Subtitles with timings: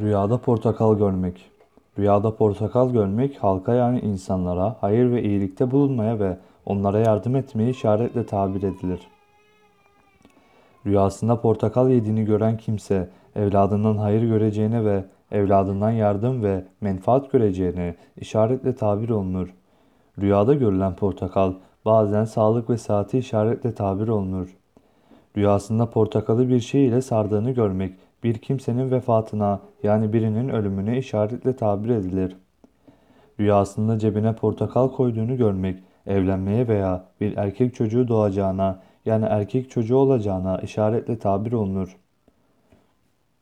[0.00, 1.50] Rüyada portakal görmek.
[1.98, 6.36] Rüyada portakal görmek halka yani insanlara hayır ve iyilikte bulunmaya ve
[6.66, 9.00] onlara yardım etmeyi işaretle tabir edilir.
[10.86, 18.74] Rüyasında portakal yediğini gören kimse evladından hayır göreceğine ve evladından yardım ve menfaat göreceğine işaretle
[18.74, 19.54] tabir olunur.
[20.18, 21.52] Rüyada görülen portakal
[21.84, 24.56] bazen sağlık ve saati işaretle tabir olunur.
[25.36, 27.94] Rüyasında portakalı bir şey ile sardığını görmek
[28.24, 32.36] bir kimsenin vefatına yani birinin ölümüne işaretle tabir edilir.
[33.40, 40.58] Rüyasında cebine portakal koyduğunu görmek evlenmeye veya bir erkek çocuğu doğacağına yani erkek çocuğu olacağına
[40.58, 41.96] işaretle tabir olunur.